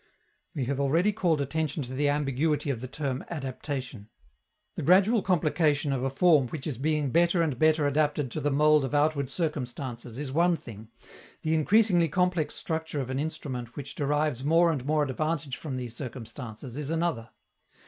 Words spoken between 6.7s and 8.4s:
being better and better adapted